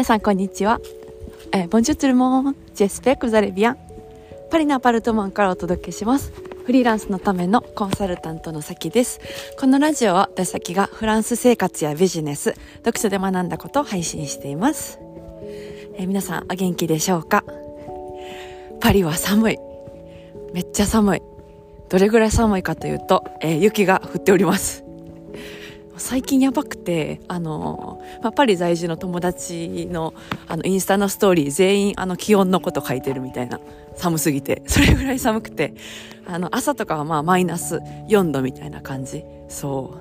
[0.00, 0.80] 皆さんこんにちは。
[1.52, 3.78] えー、ボンジュートルモン、ジェスペクザレビアン。
[4.50, 6.32] パリのアパルトマンからお届けします。
[6.64, 9.20] フリーランスのためのコンサルタントのさきです。
[9.58, 14.98] このラジオは私先がフランス生活やビジネス、読書で学んだことを配信しています。
[15.96, 17.44] えー、皆さんお元気でしょうか？
[18.80, 19.58] パリは寒い。
[20.54, 21.22] めっちゃ寒い。
[21.90, 24.82] どれぐらい寒いかというと、えー、雪が降っております。
[26.00, 30.14] 最近やばくて、あの、まあ、パリ在住の友達の、
[30.48, 33.60] あの、インスタのストーリー全員、あの、気温のこと書いてるみたいな。
[33.96, 34.62] 寒すぎて。
[34.66, 35.74] それぐらい寒くて、
[36.26, 39.24] あの、朝とかはまあ、マイナス4度みたいな感じ。
[39.48, 39.94] そ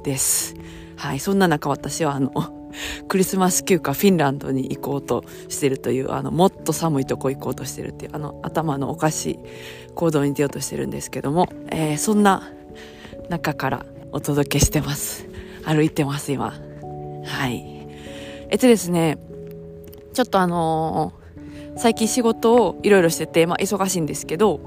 [0.00, 0.54] うです。
[0.96, 1.18] はい。
[1.18, 2.30] そんな中、私は、あの、
[3.08, 9.38] クリスマス休暇フィンランドに行こうとしてるという、あの、もっと寒いとこ行こうとしてるっていう、あの、頭のおかしい
[9.96, 12.52] 行動に出ようとしてるんですけども、えー、そんな
[13.28, 15.29] 中からお届けしてます。
[15.70, 16.52] 歩いてます、今。
[17.24, 17.64] はい。
[18.48, 19.18] えっとですね、
[20.12, 24.60] ちょっとあのー、最近仕事をいろいろしてて、まあ、忙しいんですけど、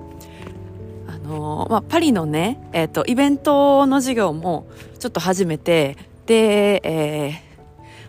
[1.08, 4.66] あのー、まあ、パリのね、えっ、と、イベントの授業も
[5.00, 7.34] ちょっと始めて、で、えー、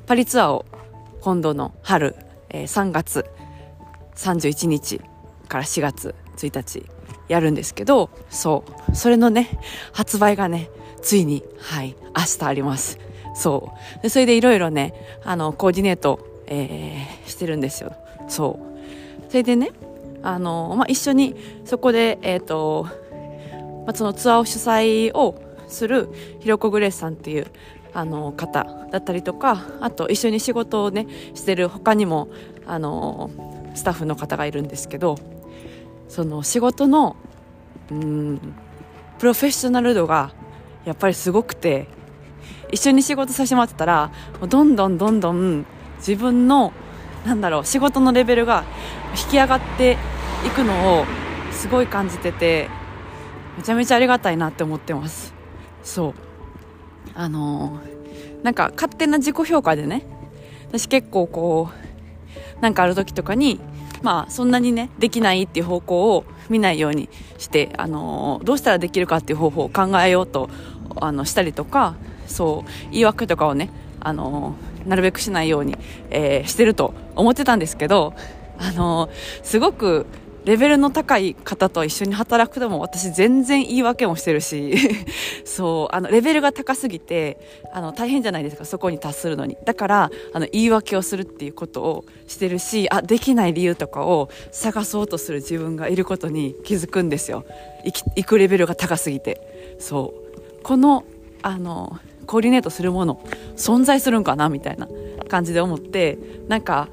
[0.06, 0.65] パリツアーを
[1.20, 2.15] 今度の春、
[2.50, 3.27] えー、3月
[4.15, 5.00] 31日
[5.48, 6.87] から4月1日
[7.27, 9.59] やるんですけど、そう、それのね、
[9.92, 10.70] 発売がね、
[11.05, 12.98] ついに、はい、明日あります。
[13.34, 14.02] そう。
[14.02, 17.94] でそれでいろいろね、あの、コーディネート、えー、してるんですよ。
[18.28, 18.58] そ
[19.28, 19.30] う。
[19.30, 19.70] それでね、
[20.22, 22.88] あの、まあ、一緒にそこで、えっ、ー、と、
[23.86, 26.08] まあ、そのツアーを主催をする
[26.41, 27.47] ひろこグレースさんっていう
[27.92, 32.28] あの方だったりとかあと一緒に仕事をねしてる他にも
[32.66, 33.30] あの
[33.75, 35.16] スタッフの方がいるんですけど
[36.08, 37.16] その仕事の
[37.91, 38.55] うん
[39.19, 40.32] プロフェッショナル度が
[40.85, 41.87] やっぱりすごくて
[42.71, 44.11] 一緒に仕事させてもらってたら
[44.49, 45.67] どんどんどんどん
[45.99, 46.73] 自分の
[47.25, 48.65] なんだろう仕事のレベルが
[49.12, 49.97] 引き上がって
[50.47, 51.06] いくのを
[51.53, 52.69] すごい感じてて
[53.56, 55.33] めちゃめちゃありがたいなって思ってます。
[55.83, 56.15] そう。
[57.15, 60.05] あのー、なんか勝手な自己評価でね
[60.69, 61.71] 私結構こ
[62.59, 63.61] うなんかある時とかに
[64.03, 67.09] まあそんなにねできないっていう方向を見ないように
[67.39, 70.50] して、あのー、どうしたらできるかっていう方法を考えようと
[70.97, 71.95] あのしたりとか
[72.27, 74.56] そう言い訳とかをね、あの
[74.87, 75.77] なるべくしないように、
[76.11, 78.15] えー、してると思ってたんですけど、
[78.59, 79.09] あの
[79.43, 80.06] すごく
[80.44, 84.75] レベルの高い方と一緒に働くでも私全然言い訳もしてるし、
[85.44, 87.39] そう、あの、レベルが高すぎて、
[87.73, 89.56] あの、大変じゃないですか、そこに達するのに。
[89.65, 97.44] だから、あの、言い訳をするっていうことをしてるし、あ、できない理由とかを探そうとする自分がいることに気づくんですよ。
[97.84, 99.77] 行くレベルが高すぎて。
[99.78, 100.24] そう。
[100.64, 101.04] この、
[101.42, 103.20] あの、コーディネートするもの、
[103.56, 104.88] 存在するんかなみたいな
[105.28, 106.88] 感じで思って、なんか、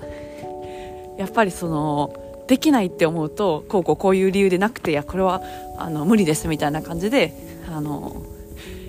[1.18, 2.14] やっぱりその、
[2.48, 5.42] できないって思うとこうこうこういう理由でなくていやこれは
[5.78, 7.34] あの無理ですみたいな感じで
[7.74, 8.26] あの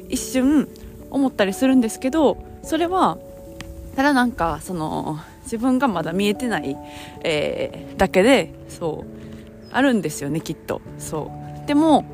[0.09, 0.69] 一瞬
[1.11, 3.19] 思ったりするんですけどそれは
[3.95, 6.77] ただなんかその自分がまだ見えてない、
[7.23, 9.23] えー、だけでそう
[9.71, 10.83] あるんですよねきっと。
[10.99, 11.31] そ
[11.65, 11.67] う。
[11.67, 12.05] でも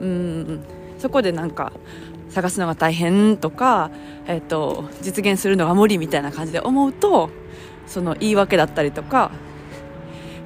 [0.00, 0.64] うん
[0.98, 1.72] そこでなんか
[2.28, 3.90] 探すのが大変とか、
[4.26, 7.30] えーと実現するのが無理みたいな感じで思うと
[7.86, 9.30] その言い訳だったりとか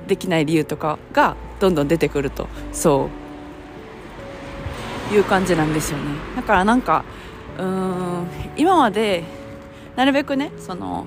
[0.06, 3.08] できない理由とかがどんどん出てくるとそ
[5.10, 6.04] ういう感じなんですよね。
[6.36, 7.04] だからなんか
[7.58, 8.26] うーん
[8.56, 9.24] 今まで
[9.96, 11.06] なるべくねその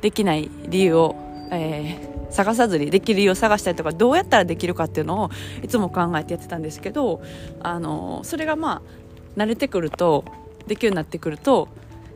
[0.00, 1.14] できない理由を、
[1.50, 5.30] えー、探さずにできる理由を探したりとかどうやったらできるかっていうのを
[5.62, 7.22] いつも考えてやってたんですけど
[7.60, 8.82] あのそれがま
[9.36, 10.24] あ慣れてくると
[10.66, 11.68] できるようになってくると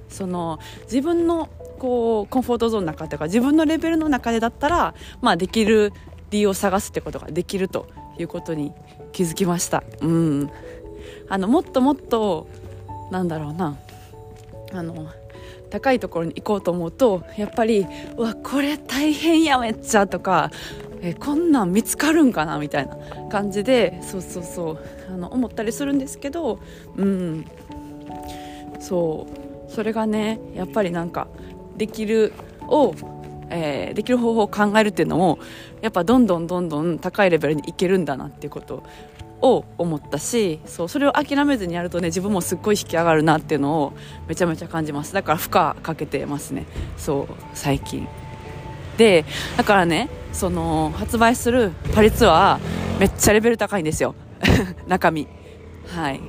[0.09, 5.93] その自分のこうコンフォートゾーンの中というか自分のレベルの中でだったら、まあ、できる
[6.31, 8.73] 理由を探すってことができるということに
[9.13, 9.83] 気づきました。
[10.01, 10.51] うん、
[11.29, 12.49] あのもっともっと
[13.11, 13.77] なんだろうな
[14.73, 15.09] あの
[15.75, 17.85] 高いところに行こうと思うとやっぱり
[18.17, 20.53] うわこれ大変やめっちゃとか
[21.03, 22.97] えこんなん見つかるんかなみたいな
[23.29, 24.79] 感じでそうそうそう
[25.13, 26.61] あの思ったりするんですけど
[26.97, 27.45] うん。
[28.79, 29.27] そ
[29.69, 29.73] う。
[29.73, 31.27] それがねやっぱりなんか
[31.77, 32.33] できる
[32.69, 32.95] を、
[33.51, 35.41] えー、できる方法を考えるっていうのも
[35.83, 38.85] やっぱどんどんどんどん高いレベルにいけるんだなっていうこと。
[39.41, 43.93] を思ったしそうそれを諦めずにやるとね自分もすっごい引き上がるなっていうのを
[44.27, 45.13] めちゃめちゃ感じます。
[45.13, 46.65] だから負荷かけてますね。
[46.97, 48.09] そう最近。
[48.97, 49.25] で
[49.57, 54.15] だからねその発売するパリツアーめっちゃレベル高いんですよ。
[54.87, 55.29] 中身。
[55.95, 56.21] はい。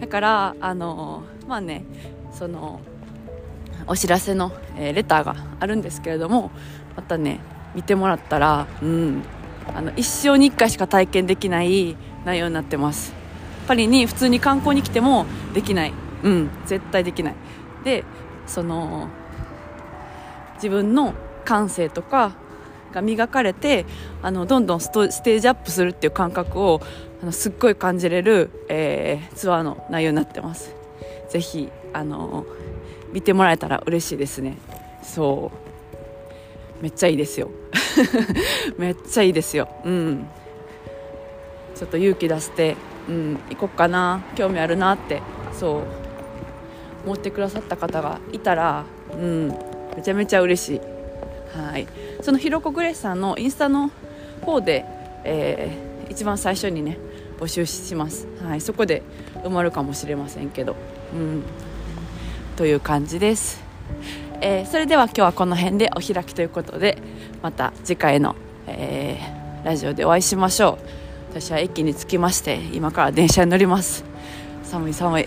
[0.00, 1.84] だからあのまあね
[2.32, 2.80] その
[3.86, 6.50] お知らせの、えー、レターがあるんですけれども
[6.96, 7.40] またね
[7.74, 9.22] 見てもらったら、うん、
[9.72, 13.14] あの一生に1回しか体験できない内容になってます。
[13.66, 15.92] パリに普通に観光に来てもできない。
[16.22, 17.34] うん絶対できない。
[17.84, 18.04] で
[18.46, 19.08] その
[20.56, 21.14] 自分の
[21.44, 22.32] 感性とか
[22.92, 23.86] が磨かれて
[24.22, 26.80] あのどんどんステージアップするっていう感覚を
[27.22, 30.74] あのすっごい感じれる、えー、ツアーの内容になってます。
[31.30, 32.46] ぜひあの
[33.12, 34.56] 見てもらえたら嬉しいですね。
[35.02, 35.52] そ
[36.80, 36.82] う。
[36.82, 37.50] めっちゃいいですよ。
[38.78, 39.68] めっちゃいいですよ。
[39.84, 40.26] うん。
[41.74, 42.76] ちょっと勇気出して
[43.08, 44.22] うん行こっかな。
[44.34, 45.22] 興味あるなって。
[45.52, 45.82] そう。
[47.04, 49.48] 思ってくださった方がいたらうん。
[49.96, 50.80] めちゃめちゃ嬉しい。
[51.56, 51.86] はい。
[52.22, 53.90] そのひろこグレーさんのインスタの
[54.42, 54.84] 方で、
[55.24, 56.98] えー、一番最初にね
[57.38, 59.02] 募集します、はい、そこで
[59.42, 60.76] 埋まるかもしれませんけど。
[61.14, 61.42] うん。
[62.56, 63.60] という感じです、
[64.46, 66.98] えー、それでは今日はこの辺でお開きということで
[67.40, 68.36] また次回の、
[68.66, 71.30] えー、ラジオでお会いしましょう。
[71.30, 74.04] 私は駅に着きまして今から電車に乗ります。
[74.62, 75.26] 寒い寒い。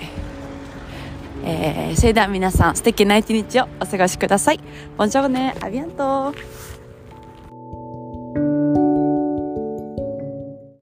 [1.43, 4.59] えー、それでは皆さん素敵な一日をお過ごしください。
[4.95, 6.35] ボンジョーネ、アビアント